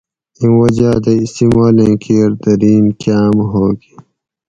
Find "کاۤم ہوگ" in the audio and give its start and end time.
3.01-3.77